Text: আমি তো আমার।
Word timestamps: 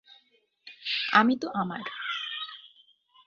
আমি 1.11 1.33
তো 1.41 1.47
আমার। 1.53 1.83